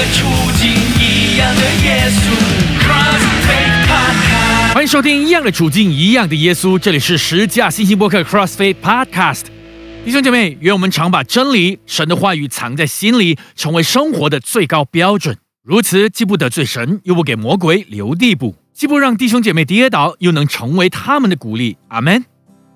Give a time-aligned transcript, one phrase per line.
[0.00, 0.24] 的处
[0.56, 2.32] 境，一样的耶稣。
[2.80, 9.42] CrossFit Podcast，欢迎收听《一样的处境，一样的耶稣》，这里是十架信息播客 CrossFit Podcast。
[10.02, 15.36] 弟兄姐妹，愿我们常把真理、神的话语藏在心里，成为生活的最高标准。
[15.62, 21.76] 如此，既不得罪神，又不给魔鬼留地步；既不让弟兄姐妹跌倒，又能成为他们的鼓励。
[21.88, 22.24] 阿门。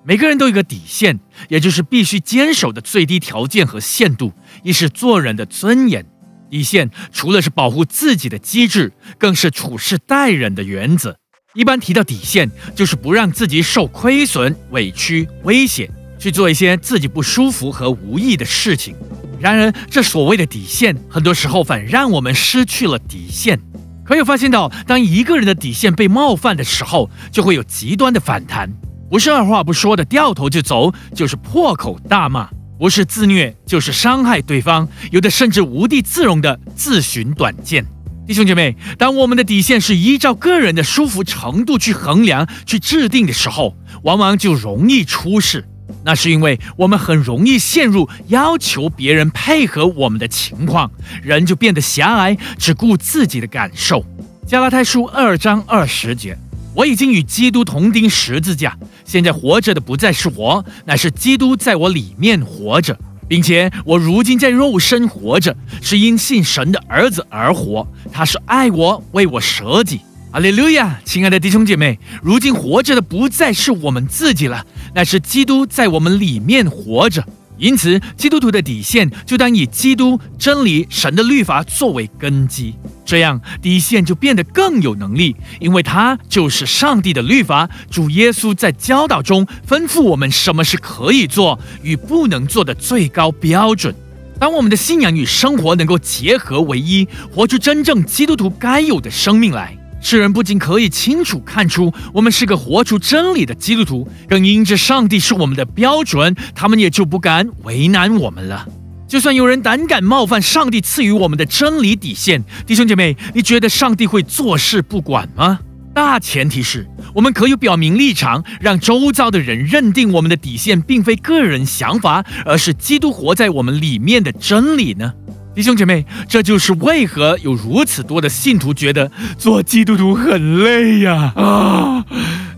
[0.07, 1.19] 每个人都有一个底线，
[1.49, 4.31] 也就是必须坚守的最低条件和限度，
[4.61, 6.05] 亦是做人的尊严。
[6.49, 11.17] 底线除了是保护自己的机制，更是处事待人的原则。
[11.53, 15.89] 一般提到底线，就是不让自己受亏损、委屈、危险，
[16.19, 18.95] 去做一些自己不舒服和无意的事情。
[19.39, 23.59] 然而，这所谓的底线，很多时候反让我们失去了底线。
[24.03, 28.71] 可有发现到，当一个人的底线被冒犯的时候，就会有极端的反弹，
[29.09, 37.85] 不是二话不说的掉头就走，就是破口大骂，不是自虐，就是伤害对方，有的甚至无地自容的自寻短见。
[38.27, 45.65] 弟兄姐妹，当我们的底线是依照个人的舒服程度去衡量、去制定的时候，往往就容易出事。
[46.03, 54.03] 那是因为我们很容易陷入要求别人配合我们的情况，人就变得狭隘，只顾自己的感受。
[54.47, 56.37] 加拉太书二章二十节：
[56.75, 67.87] 我已经与基督同钉十字架，现在活着的不再是我，乃是基督在我里面活着，并且我如今在肉身活着，是因信神的儿子而活。
[68.11, 70.01] 他是爱我，为我舍己。
[70.31, 70.99] 哈利路亚！
[71.05, 77.25] 亲爱的弟兄姐妹，如今活着的不再是我们自己了，乃是基督在我们里面活着。
[77.57, 82.75] 因此，基督徒的底线就当以基督、真理、神的律法作为根基，
[83.05, 87.69] 这样底线就变得更有能力，因为它就是上帝的律法。
[87.89, 93.95] 主耶稣在教导中吩咐我们什么是可以做与不能做的最高标准。
[94.37, 99.77] 当我们的信仰与生活能够结合为一，活出真正基督徒该有的生命来。
[100.05, 108.67] 世人不仅可以清楚看出我们是个活出真理的基督徒，更因着上帝是我们的标准，他们也就不敢为难我们了。
[109.07, 115.57] 就算有人胆敢冒犯上帝赐予我们的真理底线，弟兄姐妹，你觉得上帝会坐视不管吗？
[115.95, 116.85] 大前提是
[117.15, 125.11] 我们可以表明立场，让周遭的人认定我们的底线并非个人想法，而是基督活在我们里面的真理呢？
[125.55, 131.31] 弟兄姐妹，这就是为何有如此多的信徒觉得做基督徒很累呀！
[131.37, 132.05] 啊，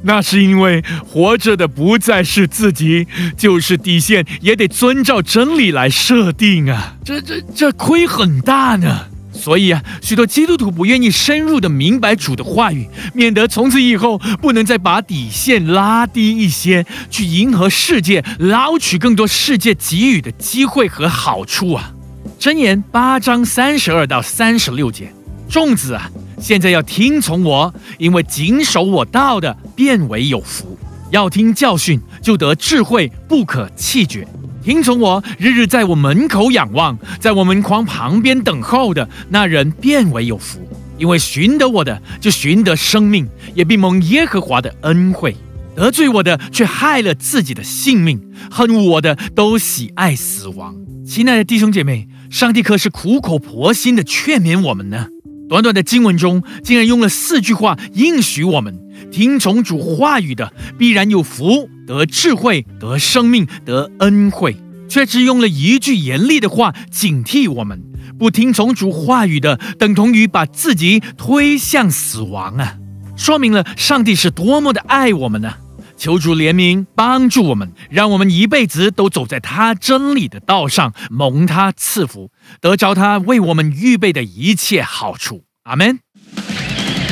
[0.02, 3.06] 那是因为活着的不再是自己，
[3.38, 6.96] 就是底线也得遵照真理来设定啊！
[7.06, 9.06] 这这这亏很大呢。
[9.31, 21.94] 所以啊，许多基督徒不愿意深入的明白主的话语，免得从此以后不能再把底线拉低一些，去迎合世界，捞取更多世界给予的机会和好处啊！
[22.39, 25.11] 箴言八章三十二到三十六节，
[25.49, 26.09] 众子啊，
[26.39, 30.77] 现在要听从我，因为谨守我道的，变为有福。
[31.09, 34.27] 要听教训，就得智慧，不可弃绝。
[34.63, 40.59] 听从我，日日在我门口仰望，在我门框旁边等候的那人，变为有福。
[40.99, 45.35] 因为寻得我的，就寻得生命，也必蒙耶和华的恩惠。
[45.77, 48.17] 得罪我的，却害了自己的性命；
[48.49, 50.75] 恨我的，都喜爱死亡。
[51.05, 52.07] 亲爱的弟兄姐妹。
[52.29, 55.07] 上帝可是苦口婆心的劝勉我们呢。
[55.47, 58.77] 短短的经文中，竟然用了四句话应许我们：
[59.09, 64.55] 听从主话语的，必然有福，得智慧，得生命，得恩惠；
[64.89, 67.81] 却只用了一句严厉的话警惕我们：
[68.19, 72.75] 不听从主话语的，等同于把自己推向死亡啊！
[73.16, 75.53] 说明了上帝是多么的爱我们呢？
[75.97, 82.31] 求主怜悯，帮助我们，让我们一辈子都走在他真理的道上，蒙他赐福，
[82.62, 85.44] 得着他为我们预备的一切好处。
[85.63, 86.00] 阿门。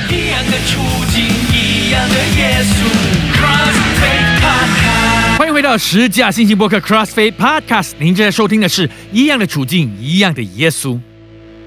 [0.09, 0.79] 一样的处
[1.11, 2.85] 境，一样的耶稣。
[5.37, 10.99] 欢迎回到十架信息播客 CrossFit Podcast，您正在收听的是一样的处境，一样的耶稣。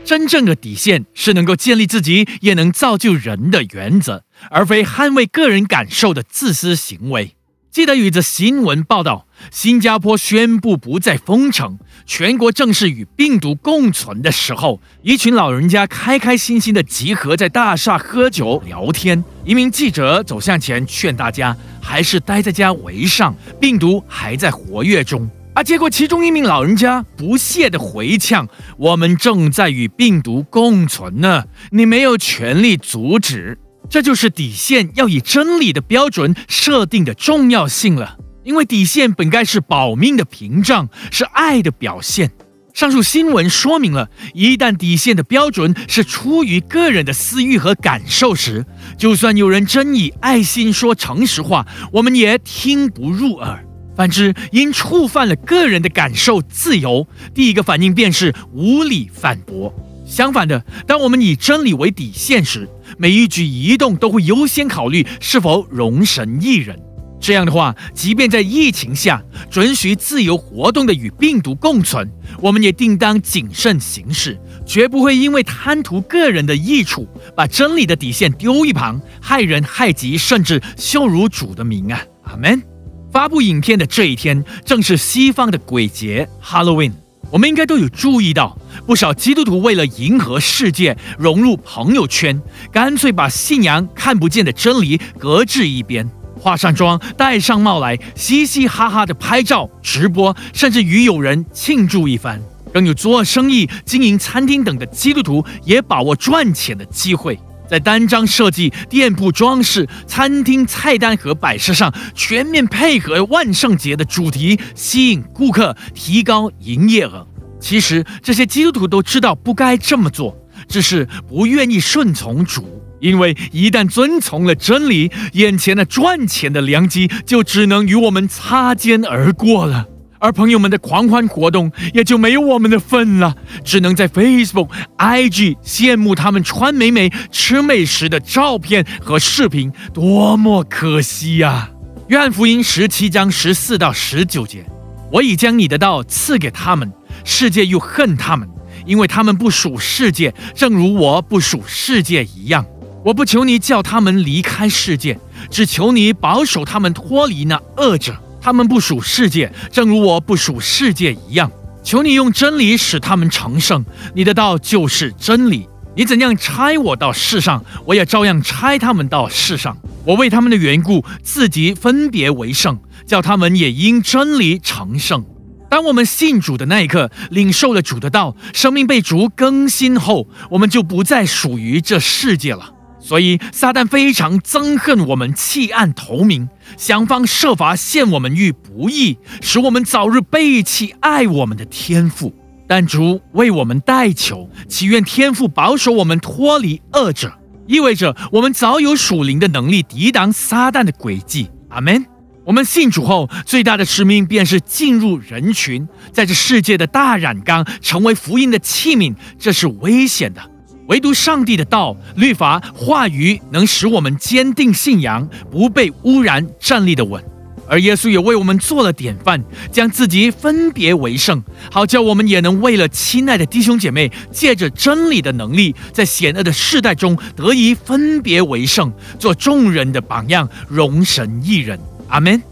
[0.04, 7.34] 真正的底线是能够建立自己，也能造就人的原则，而非捍卫个人感受的自私行为。
[7.70, 19.22] 记得有一则新闻报道，新加坡宣布不再封城，全国正式与病毒共存的时候，一群老人家开开心心的集合在大厦喝酒聊天。
[19.44, 25.30] 一名记者走向前劝大家，还是待在家为上，病毒还在活跃中。
[25.54, 25.62] 啊！
[25.62, 28.48] 结果，其中一名老人家不屑的回呛
[28.78, 33.58] ：“我们正在与病毒共存呢，你没有权利阻止。”
[33.90, 38.16] 这就是底线要以真理的标准设定的重要性了。
[38.44, 42.30] 因为底线本该是保命的屏障，是爱的表现。
[42.72, 48.64] 上述新闻说明了，一旦底线的标准是出于个人的私欲和感受时，
[48.96, 53.64] 就算有人真以爱心说诚实话，我们也听不入耳。
[53.96, 59.74] 反之，因触犯了个人的感受自由，第一个反应便是无理反驳。
[60.06, 66.78] 相反的，当我们以真理为底线时，每一举一动都会优先考虑是否容神一人。
[67.20, 69.20] 这样的话，即便在疫情下
[69.50, 72.08] 准许自由活动的与病毒共存，
[72.40, 82.00] 我们也定当谨慎行事，绝不会因为贪图个人的益处，把真理的底线丢一旁，害人害己，甚至羞辱主的名啊！
[82.22, 82.62] 阿门。
[83.10, 86.92] 发布影片的这一天，正是西方的鬼节 Halloween。
[87.30, 92.40] 我们应该都有注意到，不少基督徒为了迎合世界、融入朋友圈，
[92.72, 96.08] 干脆把信仰看不见的真理搁置一边，
[96.38, 102.40] 化上妆、戴上帽来，嘻嘻哈哈的拍照、直播，甚至与友人庆祝一番。
[102.72, 107.38] 更有做生意、经营餐厅等的基督徒，也把握赚钱的机会。
[107.68, 117.26] 在单张设计、店铺装饰、餐厅菜单和摆设上，全面配合万圣节的主题，吸引顾客，提高营业额。
[117.60, 120.36] 其实这些基督徒都知道不该这么做，
[120.68, 129.86] 只是不愿意顺从主，因为一旦遵从了真理，眼前的赚钱的良机就只能与我们擦肩而过了。
[130.18, 133.34] 而朋友们的狂欢活动也就没有我们的份了，
[133.64, 141.70] 只能在 Facebook、IG 羡慕他们穿美美、吃美食的照片和视频，多么可惜呀！
[142.08, 144.64] 约翰福音十七章十四到十九节：
[145.12, 146.92] 我已将你的道赐给他们，
[147.24, 148.48] 世界又恨他们，
[148.86, 152.64] 因为他们不属世界，正如我不属世界一样。
[153.04, 155.18] 我不求你叫他们离开世界，
[155.50, 158.16] 只求你保守他们脱离那恶者。
[158.48, 161.52] 他们不属世界，正如我不属世界一样。
[161.84, 163.84] 求你用真理使他们成圣。
[164.14, 165.68] 你的道就是真理。
[165.94, 169.76] 你怎样差我到世上，我也照样差他们到世上。
[170.06, 175.22] 我为他们的缘故，自己分别为圣，叫他们也因真理成圣。
[175.68, 182.70] 当我们信主的那一刻，领受了主的道，生命被主更新后，我们就不再属于这世界了。
[183.00, 192.34] 所以，撒旦非常憎恨我们弃暗投明，想方设法陷我们于不义，使我们早日背弃爱我们的天赋。
[192.66, 197.32] 但主为我们代求，祈愿天父保守我们脱离恶者，
[197.66, 201.50] 意味着我们早有属灵的能力抵挡撒旦的诡计。
[201.70, 202.04] 阿门。
[202.44, 210.40] 我们信主后，最大的使命便是进入人群，在这世界的大染缸成为福音的器皿，这是危险的。
[210.88, 217.22] 唯独上帝的道、律法、话语能使我们坚定信仰，不被污染，站立的稳。
[217.70, 231.78] 而耶稣也为我们做了典范，将自己分别为圣，好叫我们也能为了亲爱的弟兄姐妹，借着真理的能力，在险恶的世代中得以分别为圣，做众人的榜样，容神一人。
[232.08, 232.42] 阿门。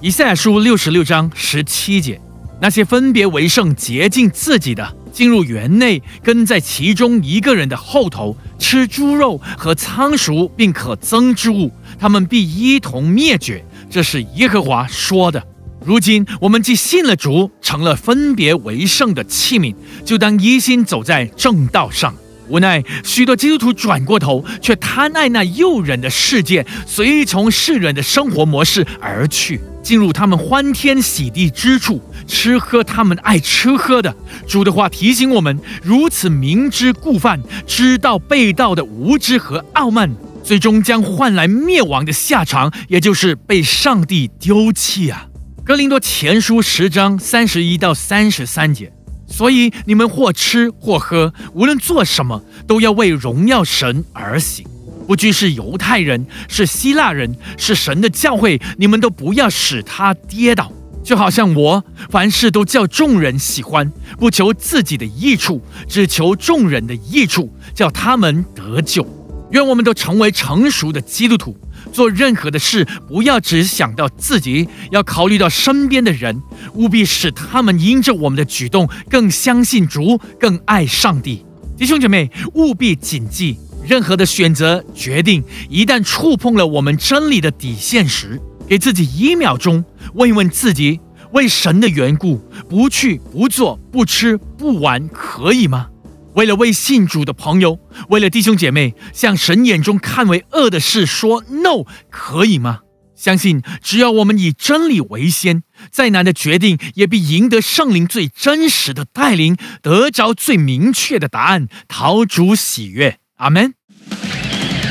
[0.00, 2.18] 以赛亚书六十六章十七节：
[2.58, 4.96] 那些分别为圣、洁净自己的。
[5.12, 13.64] 进入园内，跟在其中一个人的后头，吃猪肉和仓鼠，并可憎之物，他们必一同灭绝。
[13.90, 15.42] 这是耶和华说的。
[15.84, 19.74] 如今我们既信了主，成了分别为圣的器皿，
[20.04, 22.14] 就当一心走在正道上。
[22.48, 34.14] 无奈许多基督徒转过头，却贪爱那诱人的世界，随从世人的生活模式而去，进入他们欢天喜地之处，吃喝他们爱吃喝的。
[34.46, 45.26] 主的话提醒我们：如此明知故犯、知道被盗的无知和傲慢，最终将换来灭亡的下场，也就是被上帝丢弃啊！
[45.64, 48.92] 哥林多前书十章三十一到三十三节。
[49.26, 54.66] 所以你们或吃或喝，无论做什么，都要为荣耀神而行。
[55.12, 60.72] 不拘是犹太人，是希腊人，是神的教会，你们都不要使他跌倒。
[61.04, 69.06] 就好像我凡事都叫众人喜欢，不求自己的益处，只求众人的益处，叫他们得救。
[69.50, 71.54] 愿我们都成为成熟的基督徒。
[71.92, 76.42] 做任何的事，不要只想到自己，要考虑到身边的人，
[76.72, 81.44] 务必使他们因着我们的举动更相信主，更爱上帝。
[81.76, 89.84] 弟兄姐妹，务必谨记，任何的选择决定，一旦触碰了我们真理的底线时，给自己一秒钟，
[90.14, 91.00] 问一问自己：
[91.32, 95.88] 为神的缘故，不去、不做、不吃、不玩，可以吗？
[96.34, 102.80] 为了为信主的朋友，为了弟兄姐妹，向神眼中看为恶的事说 no，可以吗？
[103.14, 113.18] 相信只要我们以真理为先，再难的决定，也必赢得圣灵最真实的带领，得着最明确的答案，讨主喜悦。
[113.42, 113.74] 阿门。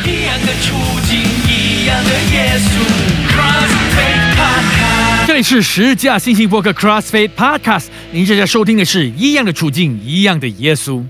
[0.06, 0.76] 一样的处
[1.08, 1.18] 境，
[1.48, 2.70] 一样的耶稣。
[5.26, 11.06] 这里是十架信息播客 CrossFit Podcast，您正在收听的是一样的处境，一样的耶稣。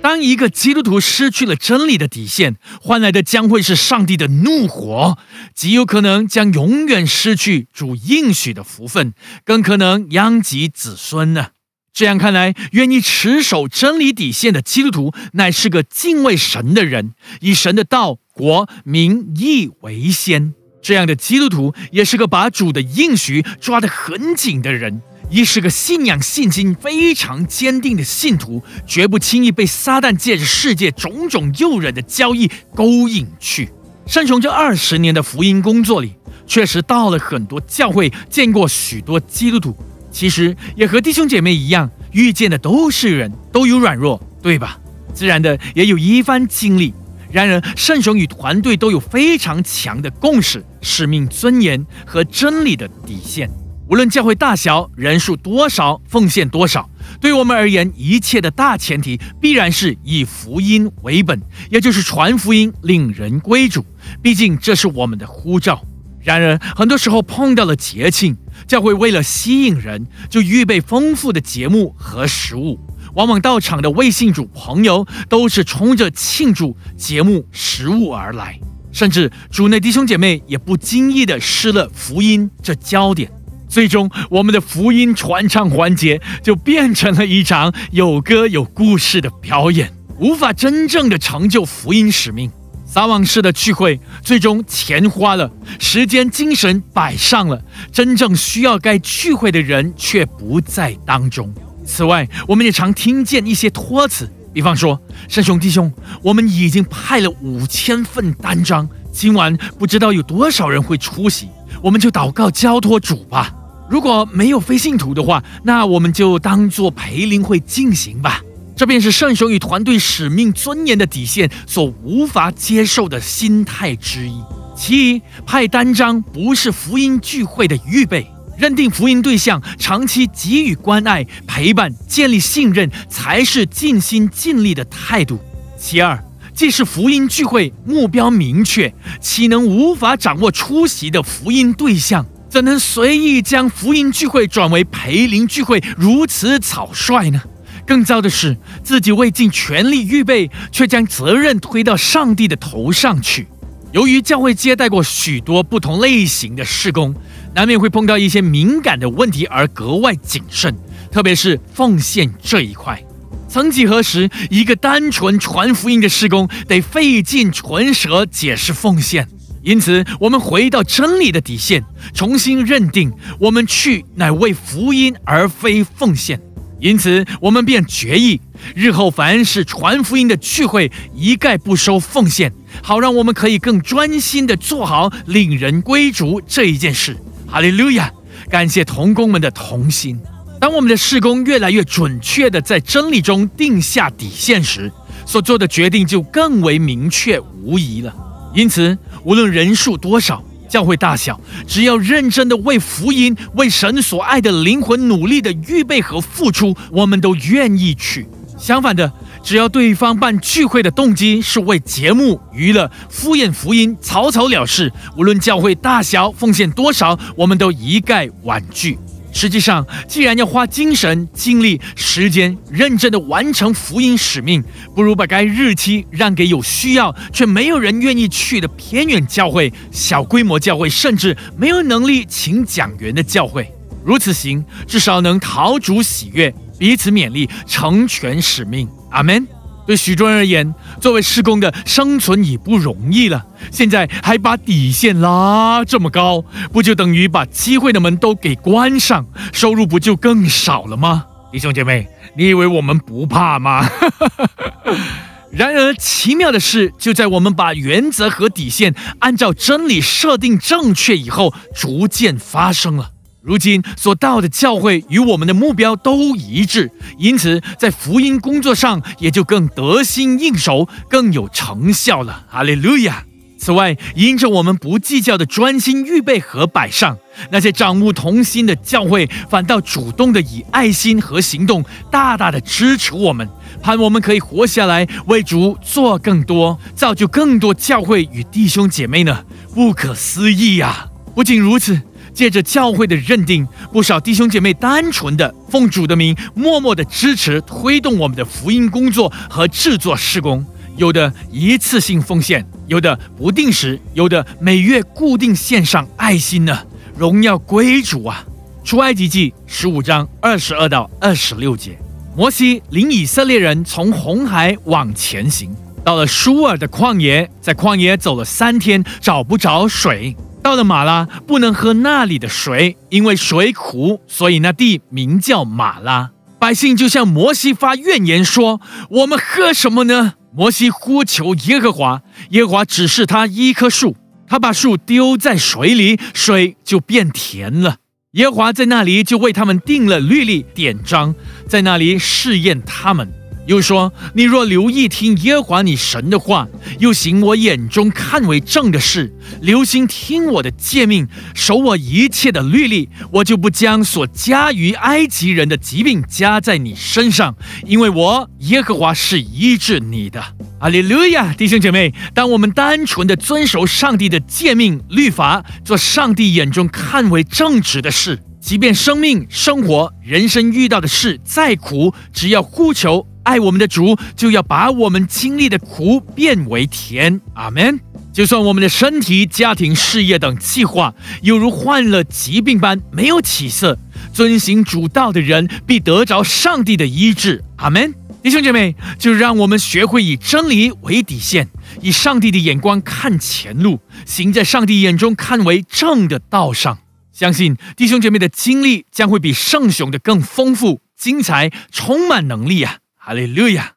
[0.00, 5.18] 当一个基督徒失去了真理的底线，换来的将会是上帝的怒火，
[5.52, 9.12] 极有可能将永远失去主应许的福分，
[9.44, 11.48] 更可能殃及子孙呢。
[11.96, 20.52] 这样看来，愿意持守真理底线的基督徒，乃是个敬畏神的人，以神的道、国、民、义为先。
[20.82, 25.00] 这样的基督徒，也是个把主的应许抓得很紧的人。
[25.30, 33.70] 亦是个信仰信心非常坚定的信徒，绝不轻易被撒旦借着世界种种诱人的交易勾引去。
[34.06, 36.12] 圣雄这二十年的福音工作里，
[36.46, 39.74] 确实到了很多教会，见过许多基督徒，
[40.16, 44.78] 其实也和弟兄姐妹一样，遇见的都是人，都有软弱，对吧？
[45.12, 46.94] 自然的也有一番经历。
[47.30, 53.50] 然而，圣雄与团队都有非常强的共识、使命、尊严和真理的底线。
[53.90, 56.88] 无论教会大小、人数多少、奉献多少，
[57.20, 61.38] 对我们而言，一切的大前提必然是以福音为本，
[61.70, 63.84] 也就是传福音、令人归主。
[64.22, 65.84] 毕竟这是我们的呼召。
[66.26, 72.80] 然而，很多时候碰到了节庆，教会为了吸引人，就预备丰富的节目和食物。
[73.14, 78.58] 往往到场的未信主朋友都是冲着庆祝节目、食物而来，
[78.90, 83.30] 甚至主内弟兄姐妹也不经意的失了福音这焦点。
[83.68, 92.50] 最终，我们的福音传唱环节就变成了一场有歌有故事的表演，无法真正的成就福音使命。
[92.86, 97.60] 撒网式的聚会，最终钱花了，时间精神摆上了，
[97.92, 101.52] 真正需要该聚会的人却不在当中。
[101.84, 111.48] 此外，我们也常听见一些托词，比方说：“圣兄弟兄，我们已经派了五千份单张，今晚不知道有多少人会出席。”
[111.82, 113.52] 我们就祷告交托主吧。
[113.88, 118.40] 如果没有非信徒的话，那我们就当做培灵会进行吧。
[118.76, 124.38] 这便是圣雄与团队使命尊严的底线所无法接受的心态之一。
[124.76, 135.40] 其一，派单张不是福音聚会的预备，认定福音对象，长期给予关爱、陪伴、建立信任，才是尽心尽力的态度。
[135.78, 136.22] 其二。
[136.54, 142.24] 既是福音聚会，目标明确，岂能无法掌握出席的福音对象？
[142.48, 147.42] 怎能随意将福音聚会转为培灵聚会，如此草率呢？
[147.86, 153.46] 更糟的是，自己未尽全力预备，却将责任推到上帝的头上去。
[153.92, 157.14] 由于教会接待过许多不同类型的事工，
[157.54, 160.74] 难免会碰到一些敏感的问题，而格外谨慎，
[161.10, 163.02] 特别是奉献这一块。
[163.48, 169.26] 曾几何时，一个单纯传福音的施工得费尽唇舌解释奉献。
[169.62, 176.40] 因此，我们回到真理的底线，重新认定我们去乃为福音而非奉献。
[176.86, 178.40] 因此，我们便决议，
[178.72, 187.16] 日后凡是传福音的聚会，一概不收奉献，好让我们可以更专心的做好领人归主这一件事。
[187.48, 188.12] 哈利路亚！
[188.48, 190.16] 感谢童工们的同心。
[190.60, 194.92] 当我们的事工越来越准确地在真理中定下底线时，
[195.26, 198.14] 所做的决定就更为明确无疑了。
[198.54, 200.40] 因此，无论人数多少，
[200.76, 208.26] 教会大小，只要认真的为福音、为神所爱的灵魂努力的预备和付出，我们都愿意去。
[208.58, 209.10] 相反的，
[209.42, 218.98] 只要对方办聚会的动机是为节目、娱乐、敷衍福音、草草了事，无论教会大小、奉献多少，我们都一概婉拒。
[219.36, 224.64] 实际上，既然要花精神、精力、时间，认真的完成福音使命，
[224.94, 233.70] 不如把该日期让给有需要却没有人愿意去的偏远教会、小规模教会，甚至没有能力请讲员的教会。
[234.02, 238.88] 如此行，至少能讨主喜悦，彼此勉励，成全使命。
[239.10, 239.46] 阿门。
[239.86, 251.24] 对许多人而言，作为施工的生存已不容易了，现在还把底线拉这么高，不就等于把机会的门都给关上，收入不就更少了吗？
[251.52, 253.88] 弟兄姐妹，你以为我们不怕吗？
[255.52, 263.12] 然而，奇妙的事就在我们把原则和底线按照真理设定正确以后，逐渐发生了。
[263.46, 272.44] 如今所到的教会与我们的目标都一致，因此在福音工作上也就更得心应手，更有成效了。
[272.48, 273.22] 哈利路亚！
[273.56, 277.16] 此外，因着我们不计较的专心预备和摆上，
[277.52, 283.48] 那些掌握同心的教会反倒主动的以爱心和行动大大的支持我们，
[283.80, 289.44] 盼我们可以活下来，为主做更多，造就更多教会与弟兄姐妹呢？
[289.72, 291.06] 不可思议呀！
[291.34, 292.00] 不仅如此，
[292.36, 300.64] 借着教会的认定，不少弟兄姐妹单纯的奉主的名，默默的支持推动我们的福音工作和制作施工。
[300.98, 306.78] 有的一次性奉献，有的不定时，有的每月固定献上爱心呢。
[307.16, 308.44] 荣耀归主啊！
[308.84, 311.98] 出埃及记十五章二十二到二十六节，
[312.36, 315.74] 摩西领以色列人从红海往前行，
[316.04, 320.36] 到了舒尔的旷野，在旷野走了三天，找不着水。
[320.66, 326.32] 到了马拉，不能喝那里的水，因为水苦，所以那地名叫马拉。
[326.58, 328.80] 百姓就向摩西发怨言说
[329.10, 334.16] ：“我们喝什么呢？”摩西呼求耶和华，耶和华指示他一棵树，
[334.48, 337.98] 他把树丢在水里，水就变甜了。
[338.32, 341.32] 耶和华在那里就为他们定了律例典章，
[341.68, 343.32] 在那里试验他们。
[343.66, 346.68] 又说：“你若留意听耶和华你神的话，
[347.00, 360.42] 又行我眼中看为正的事，留心听我的诫命，守我一切的律例，我就不将所加于埃及人的疾病加在你身上，因为我耶和华是医治你的。”
[360.78, 373.26] 阿利路亚，弟兄姐妹，当我们单纯的遵守上帝的诫命律法，做上帝眼中看为正直的事，即便生命、生活、人生遇到的事再苦，只要呼求。
[373.46, 377.40] 爱我们的主，就要把我们经历的苦变为甜。
[377.54, 378.00] 阿门。
[378.32, 383.96] 就算我们的身体、家庭、事业等计划犹如患了疾病般没有起色，
[384.34, 387.64] 遵行主道的人必得着上帝的医治。
[387.76, 388.12] 阿门。
[388.42, 391.68] 弟兄姐妹，就让我们学会以真理为底线，
[392.02, 396.98] 以上帝的眼光看前路，行在上帝眼中看为正的道上。
[397.32, 402.98] 相信弟兄姐妹的经历将会比圣雄的更丰富、精彩，充满能力啊！
[403.28, 403.92] 哈利路亚！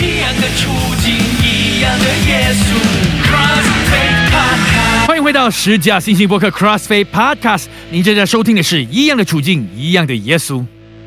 [0.00, 0.72] 一样的处
[1.02, 2.72] 境，一样的耶稣。
[5.06, 7.66] 欢迎回到十架新星博客 CrossFit Podcast。
[7.90, 10.64] 您正在收听的是一样的处境，一样的耶稣。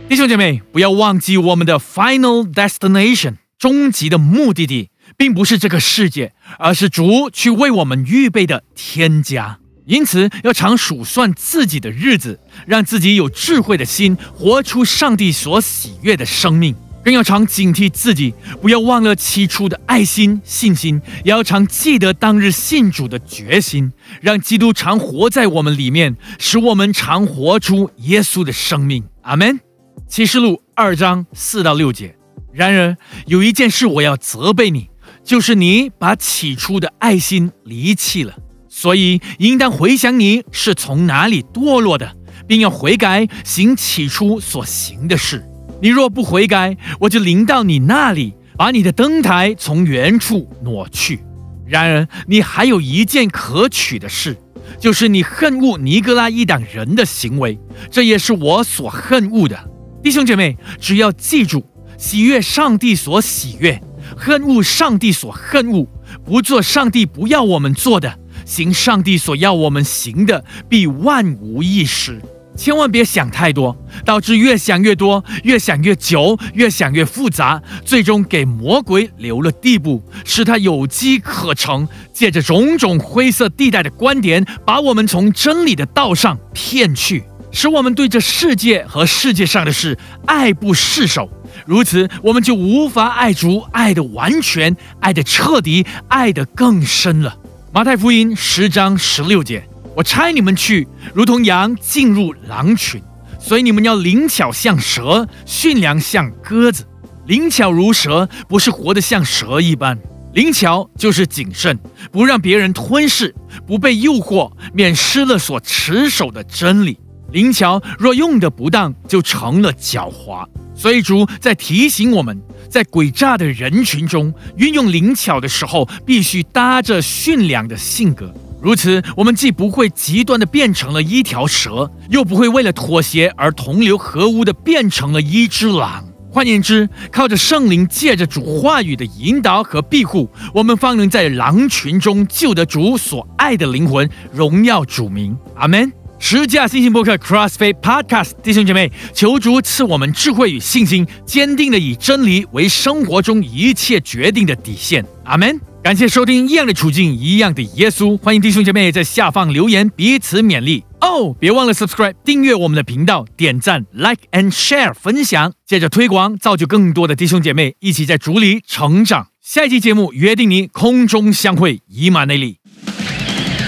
[0.07, 9.57] 弟兄姐妹，不要忘记我们的 Final Destination，终极的目的地，并不是这个世界，而是主去为我们预备的天家。
[9.85, 29.03] 因此，要常数算自己的日子，让自己有智慧的心，活出上帝所喜悦的生命；更要常警惕自己，不要忘了起初的爱心、信心，也要常记得当日信主的决心，让基督常活在我们里面，使我们常活出耶稣的生命。
[29.21, 29.59] 阿门。
[30.07, 32.15] 启示录二章四到六节。
[32.53, 32.95] 然而
[33.25, 34.89] 有一件事我要责备你，
[35.23, 38.35] 就是你把起初的爱心离弃了。
[38.77, 45.49] 所以，应当回想你是从哪里堕落的，并要悔改，行起初所行的事。
[45.81, 51.21] 你若不悔改，我就临到你那里，把你的灯台从原处挪去。
[51.65, 54.35] 然而，你还有一件可取的事，
[54.77, 57.57] 就是你恨恶尼格拉一党人的行为，
[57.89, 59.57] 这也是我所恨恶的。
[60.03, 61.65] 弟兄姐妹，只要记住，
[61.97, 63.81] 喜悦上帝所喜悦，
[64.17, 65.87] 恨恶上帝所恨恶，
[66.25, 68.19] 不做上帝不要我们做的。
[68.45, 72.21] 行上帝所要我们行的，必万无一失。
[72.55, 91.29] 千万别想太多，导致越想越多，越想越久，越想越复杂，最终给魔鬼留了地步，使他有机可乘，借着种种灰色地带的观点，把我们从真理的道上骗去，使我们对这世界和世界上的事爱不释手。
[91.65, 97.35] 如此，我们就无法爱主，爱的完全，爱的彻底，爱的更深了。
[97.75, 99.61] 马太福音十章十六节：
[99.97, 103.03] 我差你们去，如同羊进入狼群，
[103.37, 106.85] 所以你们要灵巧像蛇，驯良像鸽子。
[107.25, 109.99] 灵巧如蛇，不是活得像蛇一般。
[110.31, 111.77] 灵巧就是谨慎，
[112.13, 113.35] 不让别人吞噬，
[113.67, 116.97] 不被诱惑，免失了所持守的真理。
[117.33, 120.47] 灵巧若用的不当，就成了狡猾。
[120.75, 122.39] 所以主在提醒我们。
[122.69, 128.33] 在诡诈的人群中运用灵巧的时候，必须搭着驯良的性格。
[128.61, 136.03] 如此，我们既不会极端的变成了一条蛇，又不会为了妥协而同流合污的变成了一只狼。
[136.31, 145.37] 换言之，靠着圣灵，借着主话语的引导和庇护，我们方能在狼群中救得主所爱的灵魂，荣耀主名。
[145.55, 145.89] 阿门。
[146.17, 155.05] 十架星星博客 CrossFit Podcast 弟兄姐妹，求主赐我们智慧与信心，坚定的以真理为生活中一切决定的底线。
[155.25, 155.59] 阿门。
[155.83, 161.35] 感谢收听《一样的处境，一样的耶稣》，欢迎弟兄姐妹在下方留言，彼此勉励哦。
[161.39, 169.27] 别忘了 subscribe 订阅我们的频道，点赞 like and share 分享，接着推广，造就更多的弟兄姐妹一起在主里成长。
[169.43, 172.57] 下一期节目约定你空中相会，以马内利。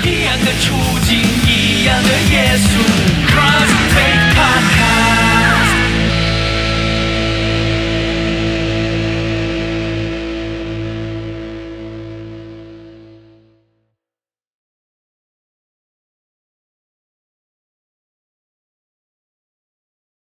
[0.04, 0.74] 一样的处
[1.06, 1.20] 境，
[1.88, 3.17] 样的耶稣。